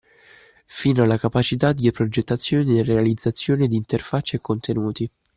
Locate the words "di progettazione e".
1.73-2.83